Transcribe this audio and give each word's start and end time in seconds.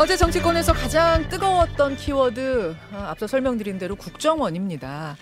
어제 0.00 0.16
정치권에서 0.16 0.72
가장 0.72 1.28
뜨거웠던 1.28 1.96
키워드 1.96 2.74
어, 2.90 2.96
앞서 2.96 3.26
설명드린 3.26 3.78
대로 3.78 3.96
국정원입니다. 3.96 5.18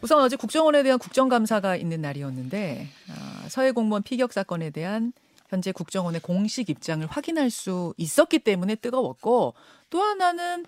우선 0.00 0.20
어제 0.20 0.34
국정원에 0.34 0.82
대한 0.82 0.98
국정감사가 0.98 1.76
있는 1.76 2.00
날이었는데 2.00 2.88
어, 3.08 3.48
서해 3.48 3.70
공무원 3.70 4.02
피격 4.02 4.32
사건에 4.32 4.70
대한 4.70 5.12
현재 5.48 5.70
국정원의 5.70 6.22
공식 6.22 6.70
입장을 6.70 7.06
확인할 7.06 7.50
수 7.50 7.94
있었기 7.98 8.40
때문에 8.40 8.74
뜨거웠고 8.74 9.54
또 9.90 10.02
하나는 10.02 10.66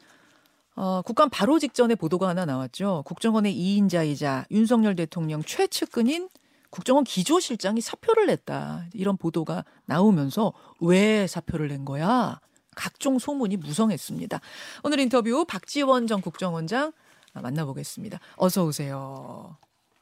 어, 0.76 1.02
국감 1.02 1.28
바로 1.28 1.58
직전에 1.58 1.96
보도가 1.96 2.28
하나 2.28 2.44
나왔죠. 2.44 3.02
국정원의 3.06 3.52
2인자이자 3.52 4.44
윤석열 4.52 4.94
대통령 4.94 5.42
최측근인 5.42 6.28
국정원 6.70 7.02
기조실장이 7.02 7.80
사표를 7.80 8.26
냈다. 8.26 8.84
이런 8.94 9.16
보도가 9.16 9.64
나오면서 9.84 10.52
왜 10.80 11.26
사표를 11.26 11.66
낸 11.66 11.84
거야? 11.84 12.38
각종 12.78 13.18
소문이 13.18 13.56
무성했습니다. 13.56 14.40
오늘 14.84 15.00
인터뷰 15.00 15.44
박지원 15.44 16.06
전 16.06 16.20
국정원장 16.20 16.92
만나보겠습니다. 17.32 18.20
어서 18.36 18.64
오세요. 18.64 19.56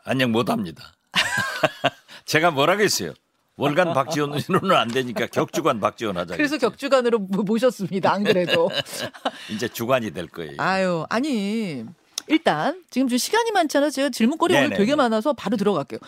안녕 0.05 0.31
못합니다. 0.31 0.93
제가 2.27 2.51
뭐라겠어요. 2.51 3.15
월간 3.57 3.95
박지원으로는 3.95 4.77
안 4.77 4.89
되니까 4.89 5.27
격주관 5.27 5.81
박지원 5.81 6.19
하자. 6.19 6.37
그래서 6.37 6.59
격주관으로 6.59 7.19
모셨습니다. 7.19 8.13
안 8.13 8.23
그래도 8.25 8.69
이제 9.51 9.67
주관이 9.69 10.11
될 10.11 10.27
거예요. 10.27 10.57
아유 10.59 11.07
아니 11.09 11.83
일단 12.29 12.85
지금 12.91 13.09
좀 13.09 13.17
시간이 13.17 13.53
많잖아요. 13.53 13.89
제가 13.89 14.11
질문거리 14.11 14.53
네네. 14.53 14.67
오늘 14.67 14.77
되게 14.77 14.95
많아서 14.95 15.33
바로 15.33 15.57
들어갈게요. 15.57 15.99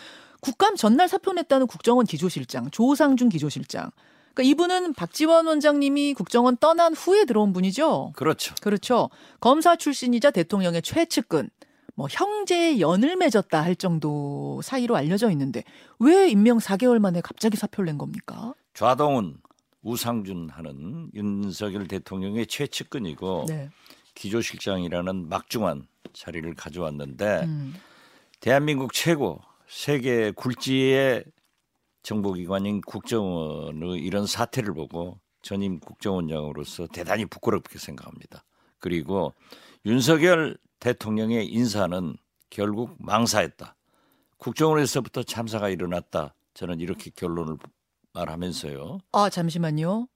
국감 0.41 0.75
전날 0.75 1.09
사표 1.09 1.33
냈다는 1.33 1.65
국정원 1.65 2.05
기조실장 2.05 2.69
조상준 2.69 3.29
기조실장. 3.29 3.89
그러니까 4.39 4.43
이분은 4.43 4.93
박지원 4.93 5.47
원장님이 5.47 6.13
국정원 6.13 6.55
떠난 6.57 6.93
후에 6.93 7.25
들어온 7.25 7.51
분이죠. 7.51 8.13
그렇죠. 8.15 8.55
그렇죠. 8.61 9.09
검사 9.41 9.75
출신이자 9.75 10.31
대통령의 10.31 10.81
최측근. 10.81 11.49
뭐 11.95 12.07
형제의 12.09 12.79
연을 12.79 13.17
맺었다 13.17 13.61
할 13.61 13.75
정도 13.75 14.61
사이로 14.63 14.95
알려져 14.95 15.29
있는데 15.31 15.65
왜 15.99 16.29
임명 16.29 16.57
4개월 16.59 16.99
만에 16.99 17.19
갑자기 17.19 17.57
사표를 17.57 17.87
낸 17.87 17.97
겁니까? 17.97 18.53
좌동훈, 18.73 19.35
우상준 19.83 20.49
하는 20.49 21.09
윤석열 21.13 21.89
대통령의 21.89 22.47
최측근이고 22.47 23.45
네. 23.49 23.69
기조실장이라는 24.15 25.27
막중한 25.27 25.85
자리를 26.13 26.53
가져왔는데 26.55 27.41
음. 27.43 27.75
대한민국 28.39 28.93
최고 28.93 29.41
세계 29.67 30.31
굴지의 30.31 31.25
정보기관인 32.03 32.81
국정원의 32.81 33.99
이런 33.99 34.25
사태를 34.25 34.73
보고 34.73 35.19
전임 35.41 35.79
국정원장으로서 35.79 36.87
대단히 36.87 37.25
부끄럽게 37.25 37.79
생각합니다. 37.79 38.43
그리고 38.79 39.33
윤석열 39.85 40.57
대통령의 40.79 41.47
인사는 41.47 42.15
결국 42.49 42.95
망사했다. 42.99 43.75
국정원에서부터 44.37 45.23
참사가 45.23 45.69
일어났다. 45.69 46.33
저는 46.53 46.79
이렇게 46.79 47.11
결론을 47.11 47.57
말하면서요. 48.13 48.99
아, 49.11 49.29
잠시만요. 49.29 50.07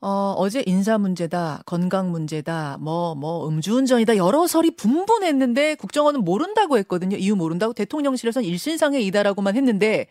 어, 0.00 0.34
어제 0.36 0.62
인사 0.66 0.98
문제다, 0.98 1.62
건강 1.64 2.10
문제다, 2.10 2.76
뭐, 2.78 3.14
뭐, 3.14 3.48
음주운전이다, 3.48 4.18
여러 4.18 4.46
설이 4.46 4.72
분분했는데 4.72 5.76
국정원은 5.76 6.24
모른다고 6.24 6.76
했거든요. 6.78 7.16
이유 7.16 7.34
모른다고 7.36 7.72
대통령실에서는 7.72 8.46
일신상의이다라고만 8.46 9.56
했는데 9.56 10.08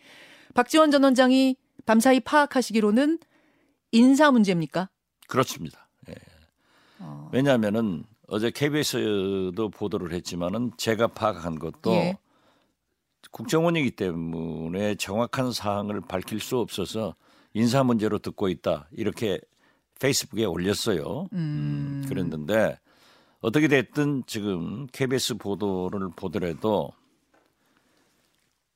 박지원 0.54 0.92
전 0.92 1.04
원장이 1.04 1.56
밤사이 1.86 2.20
파악하시기로는 2.22 3.20
인사 3.92 4.32
문제입니까? 4.32 4.90
그렇습니다. 5.28 5.88
예. 6.10 6.16
어, 7.00 7.30
왜냐하면은 7.34 8.04
어제 8.28 8.52
KBS도 8.52 9.70
보도를 9.70 10.14
했지만은 10.14 10.72
제가 10.78 11.08
파악한 11.08 11.60
것도 11.60 11.92
예. 11.92 12.18
국정원이기 13.32 13.92
때문에 13.92 14.96
정확한 14.96 15.52
사항을 15.52 16.02
밝힐 16.02 16.40
수 16.40 16.58
없어서 16.60 17.16
인사 17.54 17.84
문제로 17.84 18.20
듣고 18.20 18.50
있다 18.50 18.88
이렇게 18.92 19.40
페이스북에 20.00 20.46
올렸어요. 20.46 21.28
음. 21.34 22.06
그랬는데 22.08 22.80
어떻게 23.42 23.68
됐든 23.68 24.24
지금 24.26 24.88
KBS 24.88 25.36
보도를 25.36 26.10
보더라도 26.16 26.92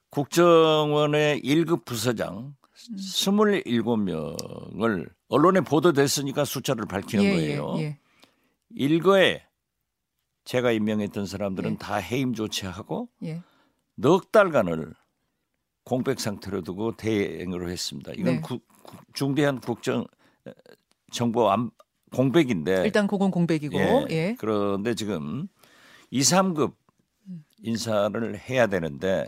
국정원의 0.09 1.41
1급 1.41 1.85
부서장 1.85 2.55
27명을 2.97 5.09
언론에 5.29 5.61
보도됐으니까 5.61 6.45
숫자를 6.45 6.85
밝히는 6.85 7.23
예, 7.25 7.31
거예요. 7.31 7.75
예, 7.79 7.83
예. 7.83 7.99
일거에 8.71 9.43
제가 10.45 10.71
임명했던 10.71 11.25
사람들은 11.25 11.73
예. 11.73 11.77
다 11.77 11.95
해임 11.95 12.33
조치하고 12.33 13.09
예. 13.23 13.41
넉 13.95 14.31
달간을 14.31 14.93
공백 15.83 16.19
상태로 16.19 16.61
두고 16.61 16.95
대행으로 16.95 17.69
했습니다. 17.69 18.11
이건 18.13 18.35
네. 18.35 18.41
국- 18.41 18.65
국- 18.83 19.13
중대한 19.13 19.59
국정 19.59 20.05
에, 20.47 20.53
정보 21.11 21.49
암- 21.49 21.71
공백인데 22.13 22.83
일단 22.85 23.05
그건 23.07 23.31
공백이고, 23.31 23.77
예. 23.77 24.05
예. 24.11 24.35
그런데 24.39 24.95
지금 24.95 25.47
2, 26.11 26.21
3급 26.21 26.73
인사를 27.63 28.37
해야 28.49 28.67
되는데 28.67 29.27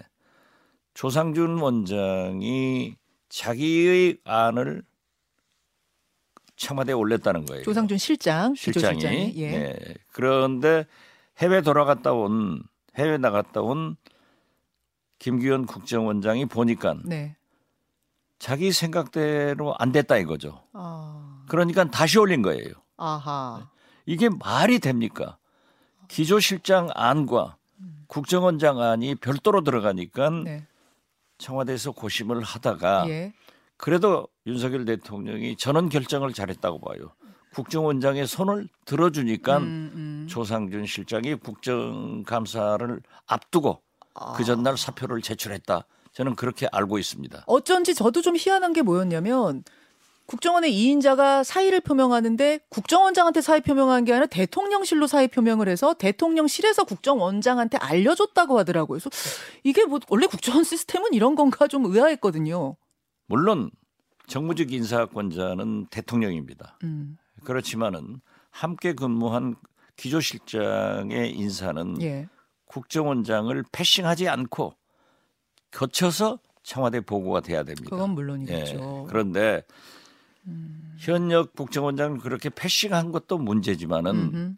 조상준 1.00 1.60
원장이 1.60 2.98
자기의 3.30 4.18
안을 4.26 4.84
청와대에 6.58 6.94
올렸다는 6.94 7.46
거예요. 7.46 7.64
조상준 7.64 7.98
실장, 7.98 8.54
실장이. 8.54 9.34
예. 9.38 9.44
예. 9.44 9.76
그런데 10.12 10.86
해외 11.38 11.62
돌아갔다 11.62 12.12
온 12.12 12.62
해외 12.98 13.18
나갔다 13.18 13.62
온 13.62 13.96
김기현 15.20 15.68
국정원장이 15.68 16.48
보니까 16.48 16.98
네. 17.06 17.38
자기 18.38 18.74
생각대로 18.74 19.74
안 19.80 19.94
됐다 19.94 20.18
이거죠. 20.18 20.62
아, 20.74 21.46
그러니까 21.48 21.90
다시 21.90 22.20
올린 22.20 22.42
거예요. 22.42 22.74
아하. 22.98 23.70
이게 24.06 24.28
말이 24.28 24.80
됩니까? 24.80 25.38
기조실장 26.10 26.90
안과 26.94 27.56
국정원장 28.08 28.82
안이 28.82 29.16
별도로 29.16 29.64
들어가니까 29.64 30.30
네. 30.44 30.68
청와대에서 31.40 31.92
고심을 31.92 32.44
하다가 32.44 33.10
예. 33.10 33.34
그래도 33.78 34.28
윤석열 34.46 34.86
대통령이 34.86 35.56
전원 35.58 35.90
결정을 35.90 36.34
잘했다고 36.34 36.82
봐요. 36.82 37.14
국정원장의 37.54 38.28
손을 38.28 38.68
들어주니까 38.86 39.58
음, 39.58 39.64
음. 39.64 40.28
조상준 40.30 40.86
실장이 40.86 41.36
국정감사를 41.36 43.02
앞두고 43.26 43.82
아. 44.14 44.34
그 44.34 44.44
전날 44.44 44.78
사표를 44.78 45.22
제출했다. 45.22 45.86
저는 46.12 46.36
그렇게 46.36 46.68
알고 46.72 47.00
있습니다. 47.00 47.44
어쩐지 47.48 47.96
저도 47.96 48.22
좀 48.22 48.36
희한한 48.36 48.74
게 48.74 48.82
뭐였냐면 48.82 49.64
국정원의 50.30 50.72
2인자가 50.72 51.44
사의를 51.44 51.82
표명하는데 51.82 52.60
국정원장한테 52.70 53.42
사의 53.42 53.62
표명한 53.62 54.06
게 54.06 54.14
아니라 54.14 54.28
대통령실로 54.28 55.08
사의 55.08 55.28
표명을 55.28 55.68
해서 55.68 55.96
대통령실에서 55.96 56.84
국정원장한테 56.84 57.80
알려줬다고 57.80 58.60
하더라고요. 58.60 59.00
그래서 59.00 59.10
이게 59.64 59.86
뭐 59.86 60.00
원래 60.08 60.28
국정원 60.28 60.64
시스템은 60.64 61.14
이런 61.14 61.34
건가 61.34 61.68
좀 61.68 61.86
의아했거든요. 61.86 62.76
물론 63.26 63.72
정무직 64.28 64.72
인사권자는 64.72 65.88
대통령입니다. 65.88 66.78
음, 66.84 67.18
그렇지만은 67.44 68.22
함께 68.52 68.94
근무한 68.94 69.56
기조실장의 69.96 71.32
인사는 71.32 72.02
예. 72.04 72.30
국정원장을 72.66 73.64
패싱하지 73.72 74.30
않고 74.30 74.76
거쳐서 75.72 76.38
청와대 76.62 77.02
보고가 77.02 77.40
돼야 77.42 77.64
됩니다. 77.64 77.90
그건 77.90 78.12
예. 78.12 78.14
물론이겠죠. 78.14 79.08
그런데 79.10 79.64
현역 80.98 81.54
국정원장을 81.56 82.20
그렇게 82.20 82.50
패싱한 82.50 83.12
것도 83.12 83.38
문제지만은 83.38 84.12
음흠. 84.12 84.54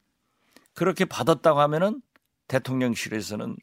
그렇게 0.73 1.05
받았다고 1.05 1.59
하면은 1.59 2.01
대통령실에서는 2.47 3.55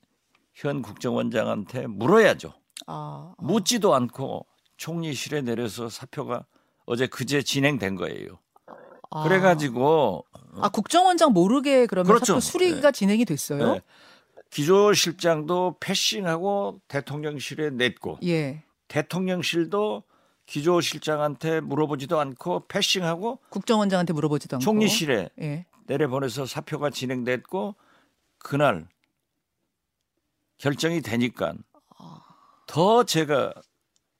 현 0.54 0.82
국정원장한테 0.82 1.86
물어야죠. 1.86 2.52
아, 2.86 3.32
아. 3.36 3.42
묻지도 3.42 3.94
않고 3.94 4.46
총리실에 4.76 5.42
내려서 5.42 5.88
사표가 5.88 6.46
어제 6.86 7.06
그제 7.06 7.42
진행된 7.42 7.96
거예요. 7.96 8.38
아. 9.10 9.22
그래가지고 9.24 10.24
아 10.60 10.68
국정원장 10.68 11.32
모르게 11.32 11.86
그러면 11.86 12.08
그렇죠. 12.08 12.34
사표 12.34 12.40
수리가 12.40 12.90
진행이 12.90 13.24
됐어요? 13.24 13.74
네, 13.74 13.80
기조실장도 14.50 15.76
패싱하고 15.80 16.80
대통령실에 16.88 17.70
냈고 17.70 18.18
예. 18.24 18.64
대통령실도 18.88 20.02
기조실장한테 20.48 21.60
물어보지도 21.60 22.18
않고 22.18 22.66
패싱하고 22.68 23.38
국정원장한테 23.50 24.14
물어보지도 24.14 24.56
않고. 24.56 24.64
총리실에 24.64 25.28
예. 25.40 25.66
내려보내서 25.86 26.46
사표가 26.46 26.90
진행됐고 26.90 27.74
그날 28.38 28.88
결정이 30.56 31.02
되니까 31.02 31.54
더 32.66 33.04
제가 33.04 33.52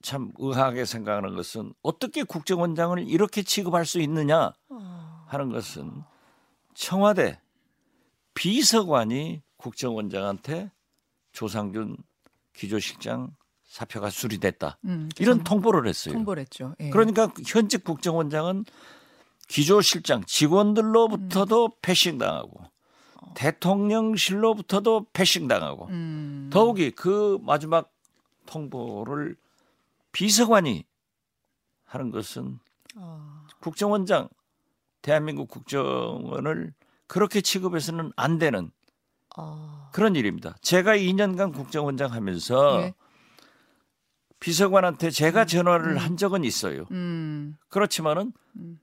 참 0.03 0.31
의아하게 0.39 0.85
생각하는 0.85 1.35
것은 1.35 1.73
어떻게 1.83 2.23
국정원장을 2.23 2.99
이렇게 3.09 3.43
취급할 3.43 3.87
수 3.87 3.99
있느냐 4.01 4.53
하는 5.27 5.51
것은 5.51 6.03
청와대 6.75 7.41
비서관이 8.35 9.43
국정원장한테 9.57 10.71
조상준 11.33 11.97
기조실장 12.53 13.35
사표가 13.69 14.11
수리됐다. 14.11 14.79
음, 14.87 15.09
이런 15.19 15.45
통보를 15.45 15.87
했어요. 15.87 16.15
통보를 16.15 16.41
했죠. 16.41 16.75
예. 16.81 16.91
그러니까 16.91 17.31
현직 17.47 17.85
국정원장은 17.85 18.65
기조실장 19.47 20.25
직원들로부터도 20.27 21.67
음. 21.67 21.71
패싱당하고 21.81 22.65
대통령실로부터도 23.35 25.07
패싱당하고 25.13 25.87
음, 25.89 26.51
더욱이 26.53 26.91
그 26.91 27.39
마지막 27.43 27.93
통보를 28.47 29.37
비서관이 30.13 30.85
하는 31.85 32.11
것은 32.11 32.59
아, 32.97 33.47
국정원장 33.61 34.29
대한민국 35.03 35.49
국정원을 35.49 36.73
그렇게 37.07 37.41
취급해서는 37.41 38.13
안 38.17 38.39
되는 38.39 38.71
아, 39.37 39.91
그런 39.93 40.17
일입니다. 40.17 40.57
제가 40.63 40.97
2년간 40.97 41.55
국정원장 41.55 42.13
하면서 42.13 42.83
예. 42.83 42.95
비서관한테 44.41 45.11
제가 45.11 45.45
전화를 45.47 45.99
한 45.99 46.17
적은 46.17 46.45
있어요. 46.45 46.87
음, 46.91 47.57
그렇지만은 47.69 48.33
음. 48.57 48.79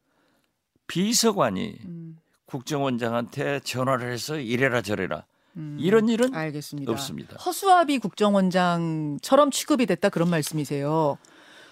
비서관이 0.88 1.80
음, 1.86 2.18
국정원장한테 2.46 3.62
전화를 3.62 4.12
해서 4.12 4.38
이래라 4.38 4.82
저래라 4.82 5.26
음. 5.58 5.78
이런 5.80 6.10
일은 6.10 6.34
알겠습니다. 6.36 6.92
없습니다. 6.92 7.38
허수아비 7.38 8.00
국정원장처럼 8.00 9.52
취급이 9.52 9.86
됐다 9.86 10.10
그런 10.10 10.30
말씀이세요. 10.30 11.18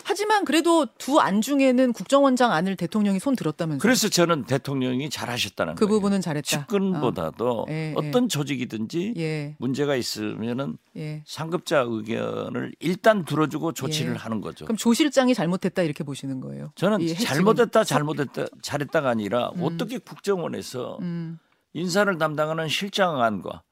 하지만 0.03 0.45
그래도 0.45 0.85
두 0.97 1.19
안 1.23 1.39
중에는 1.41 1.94
국정원장 1.94 2.51
안을 2.51 2.75
대통령이 2.75 3.19
손 3.19 3.35
들었다면서요. 3.35 3.79
그래서 3.79 4.09
저는 4.09 4.44
대통령이 4.44 5.09
잘하셨다는 5.09 5.75
그 5.75 5.85
거예요. 5.85 5.97
부분은 5.97 6.21
잘했다. 6.21 6.45
측근보다도 6.45 7.61
어. 7.61 7.65
예, 7.69 7.94
어떤 7.95 8.27
조직이든지 8.27 9.13
예, 9.17 9.55
문제가 9.59 9.95
있으면은 9.95 10.77
예. 10.97 11.23
상급자 11.25 11.85
의견을 11.88 12.73
일단 12.79 13.23
들어주고 13.25 13.71
조치를 13.73 14.13
예. 14.13 14.17
하는 14.17 14.41
거죠. 14.41 14.65
그럼 14.65 14.75
조 14.77 14.94
실장이 14.94 15.33
잘못했다 15.33 15.81
이렇게 15.83 16.03
보시는 16.03 16.41
거예요. 16.41 16.71
저는 16.75 17.07
잘못했다 17.15 17.83
잘못했다 17.83 18.45
잘했다가 18.61 19.09
아니라 19.09 19.51
어떻게 19.61 19.97
국정원에서 19.97 20.97
음, 21.01 21.39
인사를 21.73 22.17
담당하는 22.17 22.67
실장안과 22.67 23.63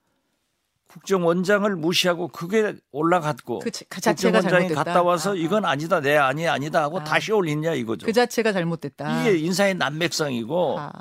국정원장을 0.92 1.74
무시하고 1.78 2.28
그게 2.28 2.76
올라갔고 2.92 3.60
그, 3.60 3.72
자- 3.72 3.86
그 3.88 4.02
국정원장이. 4.02 4.70
갔다 4.70 5.02
와서 5.02 5.30
아, 5.32 5.34
아. 5.34 5.36
이건 5.36 5.64
아니다 5.66 6.02
내 6.02 6.18
아니 6.18 6.48
아니다 6.48 6.84
하고 6.84 7.00
아. 7.00 7.04
다시 7.04 7.32
올리냐 7.32 7.74
이거죠. 7.76 8.06
그 8.06 8.12
자체가 8.14 8.52
잘못됐다. 8.52 9.22
이게 9.22 9.38
인사의 9.40 9.76
난맥상이고 9.76 10.80
아, 10.80 10.92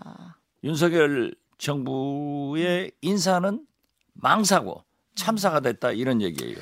윤석열 0.62 1.34
정부의 1.58 2.92
인사는 3.00 3.60
망사고 4.14 4.84
참사가 5.16 5.60
됐다 5.60 5.90
이런 5.92 6.22
얘기예요. 6.22 6.56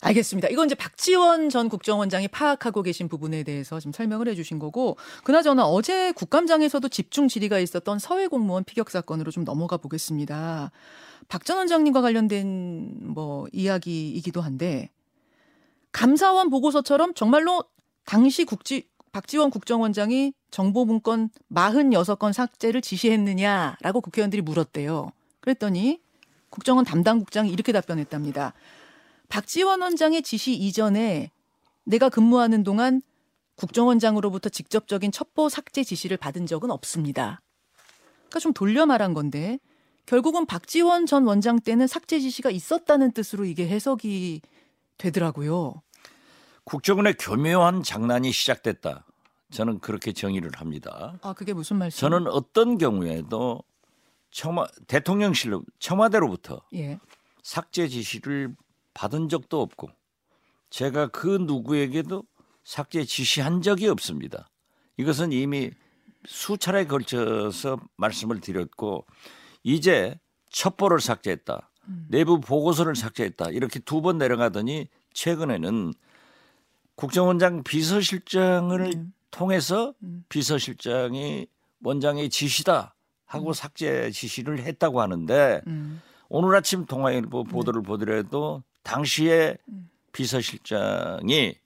알겠습니다. 0.00 0.48
이건 0.48 0.66
이제 0.66 0.74
박지원 0.74 1.48
전 1.48 1.68
국정원장이 1.68 2.28
파악하고 2.28 2.82
계신 2.82 3.08
부분에 3.08 3.42
대해서 3.42 3.80
지금 3.80 3.92
설명을 3.92 4.28
해주신 4.28 4.58
거고, 4.58 4.96
그나저나 5.24 5.64
어제 5.64 6.12
국감장에서도 6.12 6.86
집중 6.90 7.28
질의가 7.28 7.58
있었던 7.58 7.98
서해 7.98 8.28
공무원 8.28 8.62
피격 8.62 8.90
사건으로 8.90 9.30
좀 9.32 9.44
넘어가 9.44 9.78
보겠습니다. 9.78 10.70
박 11.28 11.44
전 11.44 11.58
원장님과 11.58 12.00
관련된 12.02 13.14
뭐 13.14 13.46
이야기이기도 13.52 14.40
한데, 14.40 14.90
감사원 15.92 16.50
보고서처럼 16.50 17.14
정말로 17.14 17.64
당시 18.04 18.44
국지 18.44 18.88
박지원 19.12 19.50
국정원장이 19.50 20.34
정보 20.50 20.84
문건 20.84 21.30
46건 21.50 22.32
삭제를 22.32 22.82
지시했느냐라고 22.82 24.02
국회의원들이 24.02 24.42
물었대요. 24.42 25.10
그랬더니 25.40 26.00
국정원 26.50 26.84
담당국장이 26.84 27.50
이렇게 27.50 27.72
답변했답니다. 27.72 28.52
박지원 29.28 29.80
원장의 29.80 30.22
지시 30.22 30.54
이전에 30.54 31.30
내가 31.84 32.08
근무하는 32.08 32.62
동안 32.62 33.00
국정원장으로부터 33.56 34.50
직접적인 34.50 35.12
첩보 35.12 35.48
삭제 35.48 35.82
지시를 35.82 36.18
받은 36.18 36.44
적은 36.46 36.70
없습니다. 36.70 37.40
그러니까 38.28 38.40
좀 38.40 38.52
돌려 38.52 38.84
말한 38.84 39.14
건데 39.14 39.58
결국은 40.06 40.46
박지원 40.46 41.06
전 41.06 41.24
원장 41.26 41.58
때는 41.58 41.86
삭제 41.86 42.20
지시가 42.20 42.50
있었다는 42.50 43.12
뜻으로 43.12 43.44
이게 43.44 43.68
해석이 43.68 44.40
되더라고요. 44.98 45.82
국정원의 46.64 47.14
교묘한 47.18 47.82
장난이 47.82 48.32
시작됐다. 48.32 49.04
저는 49.50 49.80
그렇게 49.80 50.12
정의를 50.12 50.50
합니다. 50.56 51.18
아 51.22 51.32
그게 51.32 51.52
무슨 51.52 51.76
말씀? 51.76 52.00
저는 52.00 52.28
어떤 52.28 52.78
경우에도 52.78 53.62
청와 54.30 54.66
대통령실로 54.86 55.62
청와대로부터 55.78 56.62
예. 56.74 56.98
삭제 57.42 57.86
지시를 57.88 58.56
받은 58.94 59.28
적도 59.28 59.60
없고 59.60 59.88
제가 60.70 61.08
그 61.08 61.38
누구에게도 61.40 62.24
삭제 62.64 63.04
지시한 63.04 63.62
적이 63.62 63.88
없습니다. 63.88 64.48
이것은 64.96 65.30
이미 65.32 65.70
수차례 66.26 66.86
걸쳐서 66.86 67.78
말씀을 67.96 68.40
드렸고 68.40 69.06
이제 69.66 70.16
첩보를 70.50 71.00
삭제했다. 71.00 71.70
내부 72.08 72.40
보고서를 72.40 72.94
삭제했다. 72.94 73.50
이렇게 73.50 73.80
두 73.80 74.00
번 74.00 74.16
내려가더니 74.16 74.86
최근에는 75.12 75.92
국정원장 76.94 77.64
비서실장을 77.64 78.80
음. 78.80 79.12
통해서 79.32 79.92
음. 80.04 80.24
비서실장이 80.28 81.48
원장의 81.82 82.30
지시다 82.30 82.94
하고 83.26 83.52
삭제 83.52 84.10
지시를 84.12 84.60
했다고 84.60 85.00
하는데 85.00 85.60
음. 85.66 86.00
오늘 86.28 86.54
아침 86.54 86.86
동아일보 86.86 87.44
보도를 87.44 87.82
보더라도 87.82 88.62
당시에 88.84 89.58
음. 89.68 89.90
비서실장이 90.12 91.56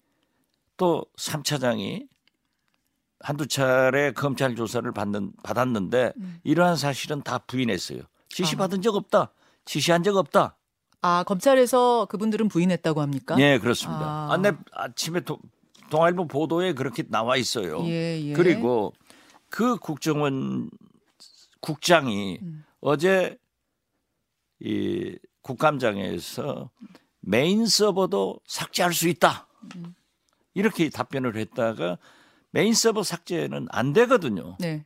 또 0.79 1.05
3차장이 1.19 2.09
한두 3.21 3.47
차례 3.47 4.13
검찰 4.13 4.57
조사를 4.57 4.91
받는, 4.93 5.33
받았는데 5.43 6.13
음. 6.17 6.41
이러한 6.43 6.77
사실은 6.77 7.23
다 7.23 7.39
부인했어요. 7.39 8.01
지시 8.29 8.57
아. 8.57 8.59
받은 8.59 8.83
적 8.83 8.95
없다. 8.97 9.33
지시한 9.65 10.03
적 10.03 10.17
없다. 10.17 10.57
아 11.03 11.25
검찰에서 11.25 12.07
그분들은 12.07 12.49
부인했다고 12.49 13.01
합니까? 13.01 13.37
네, 13.37 13.59
그렇습니다. 13.59 14.01
아. 14.03 14.29
아, 14.33 14.37
내 14.37 14.53
아침에 14.73 15.21
도, 15.21 15.39
동아일보 15.91 16.27
보도에 16.27 16.73
그렇게 16.73 17.05
나와 17.09 17.37
있어요. 17.37 17.85
예, 17.87 18.21
예. 18.23 18.33
그리고 18.33 18.93
그 19.49 19.77
국정원 19.77 20.71
국장이 21.61 22.39
음. 22.43 22.65
어제 22.81 23.37
이 24.61 25.19
국감장에서 25.43 26.71
메인 27.21 27.67
서버도 27.67 28.41
삭제할 28.47 28.93
수 28.93 29.09
있다. 29.09 29.47
음. 29.77 29.95
이렇게 30.55 30.91
답변을 30.91 31.37
했다가 31.37 31.99
메인 32.51 32.75
서버 32.75 33.03
삭제는 33.03 33.69
안 33.71 33.93
되거든요. 33.93 34.57
네. 34.59 34.85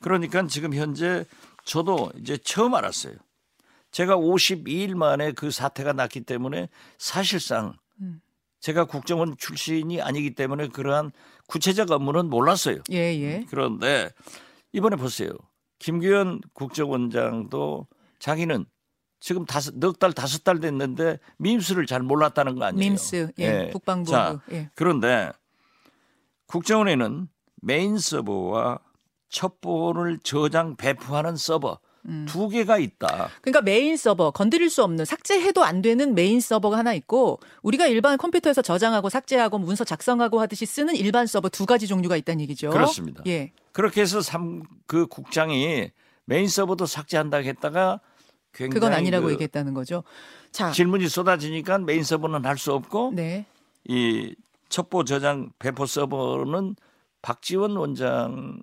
그러니까 0.00 0.46
지금 0.46 0.74
현재 0.74 1.24
저도 1.64 2.10
이제 2.18 2.36
처음 2.38 2.74
알았어요. 2.74 3.14
제가 3.90 4.16
52일 4.16 4.94
만에 4.94 5.32
그 5.32 5.50
사태가 5.50 5.92
났기 5.92 6.22
때문에 6.22 6.68
사실상 6.98 7.74
음. 8.00 8.20
제가 8.60 8.84
국정원 8.84 9.36
출신이 9.36 10.00
아니기 10.00 10.34
때문에 10.34 10.68
그러한 10.68 11.12
구체적 11.46 11.90
업무는 11.90 12.28
몰랐어요. 12.30 12.78
예, 12.92 12.96
예. 12.96 13.46
그런데 13.48 14.10
이번에 14.72 14.96
보세요. 14.96 15.32
김규현 15.78 16.40
국정원장도 16.52 17.88
자기는 18.18 18.64
지금 19.18 19.44
다섯 19.44 19.74
넉달 19.76 20.12
다섯 20.12 20.44
달 20.44 20.60
됐는데 20.60 21.18
밈스를 21.38 21.86
잘 21.86 22.00
몰랐다는 22.02 22.58
거 22.58 22.66
아니에요. 22.66 22.78
밈스, 22.78 23.32
예, 23.38 23.66
예. 23.66 23.70
국방부, 23.70 24.10
자, 24.10 24.40
예. 24.52 24.70
그런데 24.74 25.30
국정원에는 26.50 27.28
메인 27.62 27.98
서버와 27.98 28.80
첩보를 29.28 30.18
저장 30.24 30.76
배포하는 30.76 31.36
서버 31.36 31.78
음. 32.06 32.26
두 32.28 32.48
개가 32.48 32.78
있다. 32.78 33.28
그러니까 33.40 33.60
메인 33.60 33.96
서버 33.96 34.32
건드릴 34.32 34.68
수 34.68 34.82
없는 34.82 35.04
삭제해도 35.04 35.62
안 35.62 35.80
되는 35.80 36.14
메인 36.14 36.40
서버가 36.40 36.76
하나 36.76 36.92
있고 36.94 37.38
우리가 37.62 37.86
일반 37.86 38.18
컴퓨터에서 38.18 38.62
저장하고 38.62 39.10
삭제하고 39.10 39.58
문서 39.58 39.84
작성하고 39.84 40.40
하듯이 40.40 40.66
쓰는 40.66 40.96
일반 40.96 41.28
서버 41.28 41.48
두 41.48 41.66
가지 41.66 41.86
종류가 41.86 42.16
있다는 42.16 42.40
얘기죠. 42.40 42.70
그렇습니다. 42.70 43.22
예. 43.26 43.52
그렇게 43.72 44.00
해서 44.00 44.20
삼, 44.20 44.62
그 44.86 45.06
국장이 45.06 45.90
메인 46.24 46.48
서버도 46.48 46.86
삭제한다고 46.86 47.44
했다가 47.44 48.00
그건 48.50 48.92
아니라고 48.92 49.26
그 49.26 49.32
얘기했다는 49.34 49.74
거죠. 49.74 50.02
자. 50.50 50.72
질문이 50.72 51.08
쏟아지니까 51.08 51.78
메인 51.78 52.02
서버는 52.02 52.44
할 52.44 52.58
수 52.58 52.72
없고 52.72 53.12
네. 53.14 53.46
이 53.84 54.34
첩보 54.70 55.04
저장 55.04 55.50
배포 55.58 55.84
서버는 55.86 56.76
박지원 57.22 57.76
원장 57.76 58.62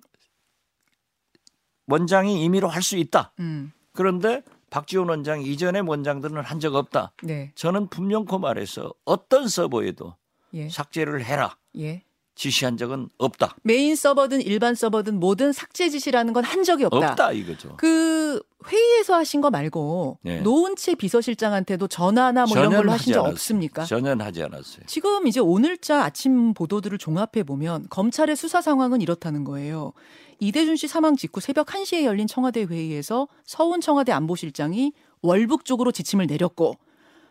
원장이 1.86 2.42
임의로 2.44 2.68
할 2.68 2.82
수 2.82 2.96
있다. 2.96 3.32
음. 3.38 3.72
그런데 3.92 4.42
박지원 4.70 5.08
원장 5.08 5.40
이전의 5.42 5.82
원장들은 5.82 6.42
한 6.42 6.60
적 6.60 6.74
없다. 6.74 7.12
네. 7.22 7.52
저는 7.54 7.88
분명코 7.88 8.38
말해서 8.38 8.92
어떤 9.04 9.48
서버에도 9.48 10.16
예. 10.54 10.68
삭제를 10.68 11.24
해라. 11.24 11.56
예. 11.78 12.02
지시한 12.38 12.76
적은 12.76 13.08
없다. 13.18 13.56
메인 13.64 13.96
서버든 13.96 14.40
일반 14.42 14.74
서버든 14.76 15.18
모든 15.18 15.52
삭제 15.52 15.88
지시라는 15.90 16.32
건 16.32 16.44
한 16.44 16.62
적이 16.62 16.84
없다. 16.84 17.10
없다 17.10 17.32
이거죠. 17.32 17.74
그 17.76 18.40
회의에서 18.70 19.14
하신 19.16 19.40
거 19.40 19.50
말고 19.50 20.18
네. 20.22 20.40
노은채 20.40 20.94
비서실장한테도 20.94 21.88
전화나 21.88 22.46
뭐 22.46 22.56
이런 22.56 22.70
걸로 22.72 22.92
하신 22.92 23.12
적 23.12 23.20
않았어요. 23.20 23.32
없습니까? 23.32 23.84
전혀 23.84 24.14
하지 24.14 24.42
않았어요. 24.44 24.84
지금 24.86 25.26
이제 25.26 25.40
오늘자 25.40 26.04
아침 26.04 26.54
보도들을 26.54 26.96
종합해 26.96 27.42
보면 27.44 27.86
검찰의 27.90 28.36
수사 28.36 28.62
상황은 28.62 29.00
이렇다는 29.00 29.42
거예요. 29.44 29.92
이대준 30.38 30.76
씨 30.76 30.86
사망 30.86 31.16
직후 31.16 31.40
새벽 31.40 31.66
1시에 31.66 32.04
열린 32.04 32.28
청와대 32.28 32.62
회의에서 32.62 33.26
서훈 33.44 33.80
청와대 33.80 34.12
안보실장이 34.12 34.92
월북 35.22 35.64
쪽으로 35.64 35.90
지침을 35.90 36.28
내렸고 36.28 36.76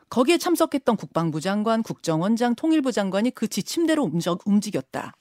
거기에 0.09 0.37
참석했던 0.37 0.95
국방부 0.95 1.41
장관, 1.41 1.83
국정원장, 1.83 2.55
통일부 2.55 2.91
장관이 2.91 3.31
그 3.31 3.47
지침대로 3.47 4.09
움직였다. 4.45 5.13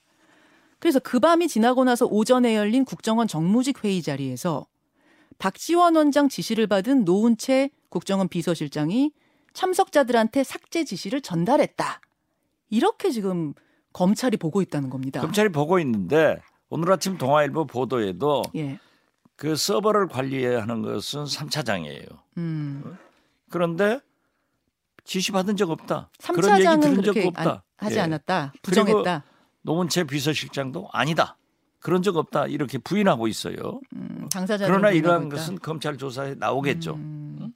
그래서 0.79 0.99
그 0.99 1.19
밤이 1.19 1.47
지나고 1.47 1.83
나서 1.83 2.05
오전에 2.05 2.55
열린 2.55 2.85
국정원 2.85 3.27
정무직 3.27 3.83
회의 3.83 4.01
자리에서 4.01 4.67
박지원 5.39 5.95
원장 5.95 6.29
지시를 6.29 6.67
받은 6.67 7.03
노은채 7.03 7.69
국정원 7.89 8.27
비서실장이 8.27 9.11
참석자들한테 9.53 10.43
삭제 10.43 10.83
지시를 10.83 11.21
전달했다. 11.21 12.01
이렇게 12.69 13.11
지금 13.11 13.53
검찰이 13.93 14.37
보고 14.37 14.61
있다는 14.61 14.89
겁니다. 14.89 15.21
검찰이 15.21 15.49
보고 15.49 15.79
있는데 15.79 16.39
오늘 16.69 16.91
아침 16.91 17.17
동아일보 17.17 17.65
보도에도 17.65 18.43
예. 18.55 18.79
그 19.35 19.55
서버를 19.55 20.07
관리하는 20.07 20.81
것은 20.81 21.23
3차장이에요. 21.23 22.07
음. 22.37 22.97
그런데 23.49 23.99
지시 25.07 25.31
받은 25.31 25.55
적 25.55 25.71
없다. 25.71 26.09
그런 26.33 26.59
얘기 26.59 26.67
3차장은 26.67 26.81
들은 26.81 27.03
적 27.03 27.17
없다. 27.27 27.51
안- 27.51 27.61
하지 27.77 27.95
예. 27.95 27.99
않았다. 28.01 28.53
부정했다. 28.61 29.23
노원채 29.61 30.03
비서실장도 30.03 30.89
아니다. 30.91 31.37
그런 31.79 32.01
적 32.01 32.17
없다. 32.17 32.47
이렇게 32.47 32.77
부인하고 32.77 33.27
있어요. 33.27 33.79
음, 33.95 34.27
그러나 34.59 34.91
이러한 34.91 35.29
것은 35.29 35.59
검찰 35.59 35.97
조사에 35.97 36.35
나오겠죠. 36.35 36.95
음. 36.95 37.53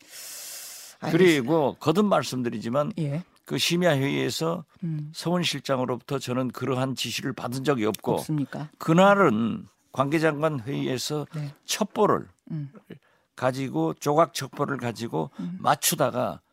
그리고 1.02 1.76
거듭 1.80 2.06
말씀드리지만 2.06 2.94
예. 3.00 3.24
그 3.46 3.58
심야 3.58 3.98
회의에서 3.98 4.64
음. 4.84 5.12
서원 5.14 5.44
실장으로부터 5.44 6.20
저는 6.20 6.50
그러한 6.52 6.96
지시를 6.96 7.34
받은 7.34 7.64
적이 7.64 7.88
없고 7.88 8.14
없습니까? 8.14 8.70
그날은 8.78 9.66
관계장관 9.92 10.62
회의에서 10.62 11.26
네. 11.34 11.54
첩보를 11.66 12.28
음. 12.52 12.72
가지고 13.36 13.94
조각 13.96 14.34
첩보를 14.36 14.78
가지고 14.78 15.32
음. 15.40 15.58
맞추다가 15.60 16.34
어? 16.34 16.51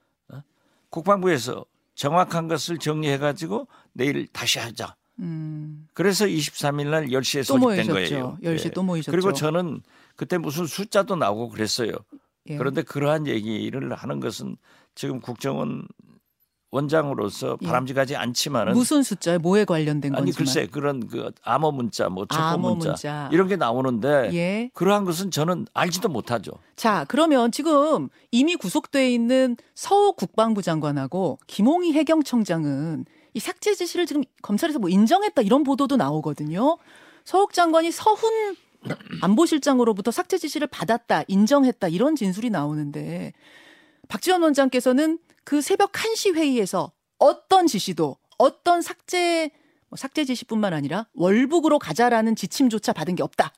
국방부에서 0.90 1.64
정확한 1.94 2.48
것을 2.48 2.78
정리해 2.78 3.18
가지고 3.18 3.66
내일 3.92 4.26
다시 4.28 4.58
하자. 4.58 4.94
음. 5.20 5.88
그래서 5.94 6.26
23일 6.26 6.88
날 6.88 7.06
10시에 7.08 7.46
또 7.48 7.58
소집된. 7.58 7.86
거예요. 7.88 8.38
10시에 8.42 8.66
예. 8.66 8.70
또 8.70 8.82
모이셨죠. 8.82 9.10
그리고 9.10 9.32
저는 9.32 9.82
그때 10.14 10.38
무슨 10.38 10.66
숫자도 10.66 11.16
나오고 11.16 11.48
그랬어요. 11.48 11.92
예. 12.48 12.56
그런데 12.56 12.82
그러한 12.82 13.26
얘기를 13.26 13.92
하는 13.92 14.20
것은 14.20 14.56
지금 14.94 15.20
국정원 15.20 15.86
원장으로서 16.70 17.56
예. 17.62 17.66
바람직하지 17.66 18.16
않지만은 18.16 18.74
무슨 18.74 19.02
숫자에 19.02 19.38
뭐에 19.38 19.64
관련된 19.64 20.14
아니 20.14 20.26
건지만. 20.26 20.36
글쎄 20.36 20.66
그런 20.66 21.06
그 21.06 21.30
암호 21.42 21.72
문자 21.72 22.08
뭐 22.08 22.26
첩보 22.26 22.42
암호 22.42 22.70
문자, 22.74 22.88
문자. 22.90 23.30
이런 23.32 23.48
게 23.48 23.56
나오는데 23.56 24.30
예. 24.34 24.70
그러한 24.74 25.04
것은 25.04 25.30
저는 25.30 25.66
알지도 25.72 26.08
못하죠. 26.08 26.52
자, 26.76 27.06
그러면 27.08 27.50
지금 27.52 28.08
이미 28.30 28.56
구속돼 28.56 29.10
있는 29.12 29.56
서욱 29.74 30.16
국방부 30.16 30.60
장관하고 30.62 31.38
김홍희 31.46 31.92
해경청장은 31.92 33.06
이 33.34 33.40
삭제 33.40 33.74
지시를 33.74 34.06
지금 34.06 34.22
검찰에서 34.42 34.78
뭐 34.78 34.90
인정했다 34.90 35.42
이런 35.42 35.64
보도도 35.64 35.96
나오거든요. 35.96 36.76
서욱 37.24 37.52
장관이 37.52 37.90
서훈 37.92 38.56
안보실장으로부터 39.22 40.10
삭제 40.10 40.38
지시를 40.38 40.66
받았다, 40.68 41.24
인정했다 41.28 41.88
이런 41.88 42.14
진술이 42.14 42.50
나오는데 42.50 43.32
박지원 44.08 44.42
원장께서는 44.42 45.18
그 45.44 45.60
새벽 45.60 45.92
1시 45.92 46.34
회의에서 46.34 46.92
어떤 47.18 47.66
지시도 47.66 48.16
어떤 48.38 48.82
삭제 48.82 49.50
뭐 49.88 49.96
삭제 49.96 50.24
지시뿐만 50.24 50.72
아니라 50.72 51.06
월북으로 51.14 51.78
가자라는 51.78 52.36
지침조차 52.36 52.92
받은 52.92 53.14
게 53.16 53.22
없다. 53.22 53.52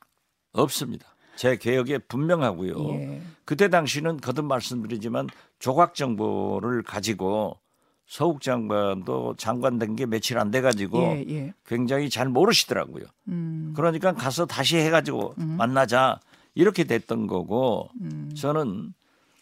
없습니다. 0.52 1.06
제 1.36 1.56
개혁에 1.56 1.98
분명하고요. 1.98 2.88
예. 2.90 3.22
그때 3.44 3.68
당시는 3.68 4.18
거듭 4.18 4.44
말씀드리지만 4.44 5.28
조각 5.58 5.94
정보를 5.94 6.82
가지고 6.82 7.58
서욱 8.06 8.42
장관도 8.42 9.36
장관 9.38 9.78
된 9.78 9.96
게 9.96 10.04
며칠 10.06 10.38
안 10.38 10.50
돼 10.50 10.60
가지고 10.60 10.98
예, 11.02 11.24
예. 11.28 11.54
굉장히 11.64 12.10
잘 12.10 12.28
모르시더라고요. 12.28 13.04
음. 13.28 13.72
그러니까 13.76 14.12
가서 14.12 14.46
다시 14.46 14.76
해가지고 14.76 15.34
만나자 15.36 16.20
이렇게 16.54 16.84
됐던 16.84 17.26
거고 17.26 17.88
음. 18.00 18.32
저는 18.36 18.92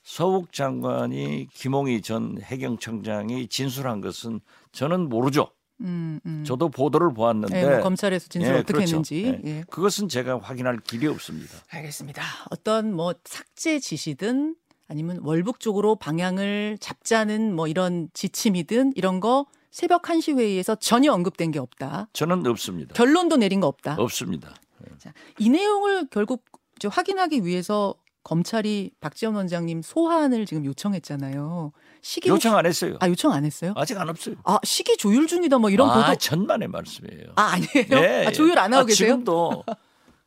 서욱 0.08 0.54
장관이 0.54 1.48
김홍희 1.52 2.00
전 2.00 2.38
해경청장이 2.40 3.46
진술한 3.48 4.00
것은 4.00 4.40
저는 4.72 5.10
모르죠. 5.10 5.50
음, 5.82 6.18
음. 6.24 6.44
저도 6.46 6.70
보도를 6.70 7.12
보았는데 7.12 7.60
예, 7.60 7.68
뭐 7.68 7.80
검찰에서 7.82 8.26
진술 8.28 8.54
예, 8.54 8.56
어떻게 8.56 8.72
그렇죠. 8.72 8.86
했는지. 8.86 9.24
예. 9.26 9.40
예. 9.44 9.64
그것은 9.68 10.08
제가 10.08 10.38
확인할 10.38 10.78
길이 10.78 11.06
없습니다. 11.08 11.58
알겠습니다. 11.68 12.22
어떤 12.50 12.94
뭐 12.94 13.12
삭제 13.22 13.78
지시든 13.78 14.56
아니면 14.88 15.20
월북 15.22 15.60
쪽으로 15.60 15.96
방향을 15.96 16.78
잡자는 16.80 17.54
뭐 17.54 17.68
이런 17.68 18.08
지침이든 18.14 18.94
이런 18.96 19.20
거 19.20 19.44
새벽 19.70 20.04
1시 20.04 20.38
회의에서 20.38 20.74
전혀 20.76 21.12
언급된 21.12 21.50
게 21.50 21.58
없다. 21.58 22.08
저는 22.14 22.46
없습니다. 22.46 22.94
결론도 22.94 23.36
내린 23.36 23.60
거 23.60 23.66
없다. 23.66 23.96
없습니다. 23.98 24.54
자, 24.96 25.12
이 25.38 25.50
내용을 25.50 26.06
결국 26.10 26.46
저 26.78 26.88
확인하기 26.88 27.44
위해서 27.44 27.94
검찰이 28.28 28.90
박지원 29.00 29.34
원장님 29.36 29.80
소환을 29.80 30.44
지금 30.44 30.66
요청했잖아요. 30.66 31.72
시기 32.02 32.28
요청 32.28 32.56
안 32.58 32.66
했어요. 32.66 32.98
아 33.00 33.08
요청 33.08 33.32
안 33.32 33.46
했어요? 33.46 33.72
아직 33.74 33.96
안 33.98 34.06
없어요. 34.10 34.34
아 34.44 34.58
시기 34.64 34.98
조율 34.98 35.26
중이다 35.26 35.56
뭐 35.56 35.70
이런 35.70 35.88
아, 35.88 35.94
보도 35.94 36.14
천만의 36.18 36.68
말씀이에요. 36.68 37.32
아 37.36 37.54
아니에요? 37.54 38.04
예, 38.04 38.26
아, 38.26 38.30
조율 38.30 38.58
안 38.58 38.74
하고 38.74 38.82
아, 38.82 38.84
계세요? 38.84 39.08
지금도 39.08 39.64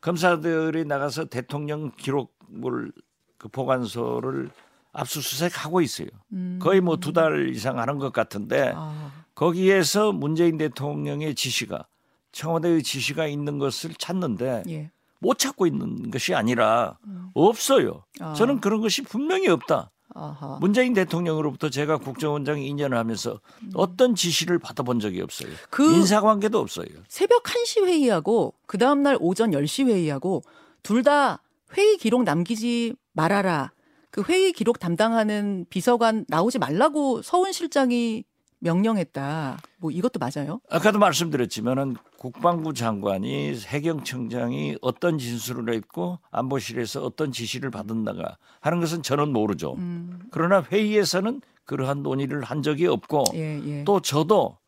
검사들이 0.00 0.84
나가서 0.84 1.26
대통령 1.26 1.92
기록물 1.96 2.90
그 3.38 3.46
보관소를 3.46 4.50
압수수색하고 4.92 5.80
있어요. 5.80 6.08
음. 6.32 6.58
거의 6.60 6.80
뭐 6.80 6.96
두 6.96 7.12
달 7.12 7.50
이상 7.54 7.78
하는 7.78 7.98
것 7.98 8.12
같은데 8.12 8.72
아, 8.74 9.12
거기에서 9.36 10.10
문재인 10.10 10.58
대통령의 10.58 11.36
지시가 11.36 11.86
청와대의 12.32 12.82
지시가 12.82 13.28
있는 13.28 13.58
것을 13.60 13.94
찾는데 13.94 14.64
예. 14.70 14.90
못 15.22 15.38
찾고 15.38 15.66
있는 15.66 16.10
것이 16.10 16.34
아니라 16.34 16.98
없어요. 17.32 18.04
음. 18.20 18.24
아. 18.24 18.34
저는 18.34 18.60
그런 18.60 18.80
것이 18.80 19.02
분명히 19.02 19.48
없다. 19.48 19.90
아하. 20.14 20.58
문재인 20.60 20.92
대통령으로부터 20.92 21.70
제가 21.70 21.96
국정원장 21.96 22.56
2년을 22.58 22.96
하면서 22.96 23.40
어떤 23.72 24.14
지시를 24.14 24.58
받아본 24.58 25.00
적이 25.00 25.22
없어요. 25.22 25.48
음. 25.50 25.56
그- 25.70 25.90
인사관계도 25.94 26.58
없어요. 26.58 26.86
새벽 27.08 27.44
1시 27.44 27.84
회의하고 27.86 28.52
그 28.66 28.76
다음 28.76 29.02
날 29.02 29.16
오전 29.20 29.52
10시 29.52 29.86
회의하고 29.86 30.42
둘 30.82 31.02
다 31.02 31.40
회의 31.78 31.96
기록 31.96 32.24
남기지 32.24 32.94
말아라. 33.14 33.72
그 34.10 34.22
회의 34.28 34.52
기록 34.52 34.78
담당하는 34.78 35.64
비서관 35.70 36.26
나오지 36.28 36.58
말라고 36.58 37.22
서훈 37.22 37.52
실장이 37.52 38.24
명령했다. 38.62 39.58
뭐 39.78 39.90
이것도 39.90 40.18
맞아요? 40.20 40.60
아까도 40.70 40.98
말씀드렸지만은 40.98 41.96
국방부 42.16 42.72
장관이 42.72 43.54
해경청장이 43.66 44.76
어떤 44.80 45.18
진술을 45.18 45.74
했고 45.74 46.20
안보실에서 46.30 47.04
어떤 47.04 47.32
지시를 47.32 47.70
받았나가 47.70 48.36
하는 48.60 48.80
것은 48.80 49.02
저는 49.02 49.32
모르죠. 49.32 49.74
음. 49.74 50.20
그러나 50.30 50.62
회의에서는 50.62 51.40
그러한 51.64 52.02
논의를 52.02 52.44
한 52.44 52.62
적이 52.62 52.86
없고 52.86 53.24
예, 53.34 53.60
예. 53.64 53.84
또 53.84 54.00
저도 54.00 54.58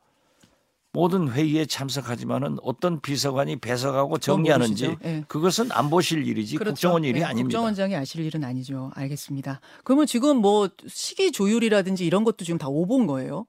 모든 0.92 1.28
회의에 1.28 1.66
참석하지만은 1.66 2.58
어떤 2.62 3.00
비서관이 3.00 3.56
배석하고 3.56 4.18
정리하는지 4.18 4.86
모르시죠? 4.86 5.08
예. 5.08 5.24
그것은 5.26 5.72
안 5.72 5.90
보실 5.90 6.26
일이지 6.26 6.56
그렇죠. 6.56 6.74
국정원 6.74 7.04
일이 7.04 7.20
예, 7.20 7.24
아닙니다. 7.24 7.58
국정원장이 7.58 7.96
아실 7.96 8.24
일은 8.24 8.44
아니죠. 8.44 8.90
알겠습니다. 8.94 9.60
그러면 9.82 10.06
지금 10.06 10.36
뭐 10.36 10.68
시기 10.86 11.32
조율이라든지 11.32 12.06
이런 12.06 12.22
것도 12.22 12.44
지금 12.44 12.58
다 12.58 12.68
오본 12.68 13.08
거예요? 13.08 13.46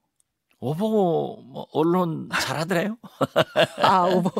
오보 0.60 1.44
뭐 1.46 1.68
언론 1.74 2.30
잘하더래요. 2.32 2.98
아, 3.82 4.04
오보. 4.06 4.32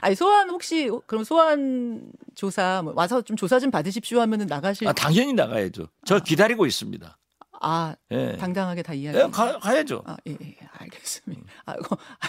아니 0.00 0.14
소환 0.14 0.50
혹시 0.50 0.90
그럼 1.06 1.24
소환 1.24 2.10
조사 2.34 2.82
뭐 2.82 2.92
와서 2.96 3.22
좀 3.22 3.36
조사 3.36 3.58
좀 3.60 3.70
받으십시오 3.70 4.20
하면은 4.20 4.46
나가실 4.46 4.88
아, 4.88 4.92
당연히 4.92 5.32
나가야죠. 5.32 5.88
저 6.04 6.18
기다리고 6.18 6.66
있습니다. 6.66 7.16
아, 7.60 7.94
예. 8.10 8.36
당당하게 8.36 8.82
다 8.82 8.92
이야기. 8.92 9.18
예, 9.18 9.22
가, 9.30 9.58
가야죠. 9.58 10.02
아, 10.04 10.16
예, 10.26 10.32
예, 10.32 10.56
알겠습니다. 10.72 11.42
아, 11.64 11.74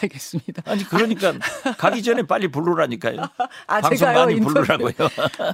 알겠습니다. 0.01 0.63
아니 0.65 0.83
그러니까 0.85 1.33
가기 1.77 2.01
전에 2.01 2.23
빨리 2.23 2.47
부르라니까요. 2.49 3.21
아, 3.67 3.81
방송 3.81 3.97
제가요, 3.97 4.19
많이 4.19 4.35
인터뷰. 4.37 4.53
부르라고요. 4.53 4.93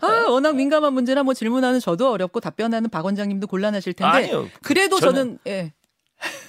아, 0.02 0.30
워낙 0.30 0.56
민감한 0.56 0.94
문제나 0.94 1.24
뭐 1.24 1.34
질문하는 1.34 1.80
저도 1.80 2.12
어렵고 2.12 2.40
답변하는 2.40 2.90
박 2.90 3.04
원장님도 3.06 3.48
곤란하실 3.48 3.94
텐데. 3.94 4.12
아니요. 4.18 4.48
그래도 4.62 5.00
저는 5.00 5.14
저는 5.14 5.40
예. 5.48 5.74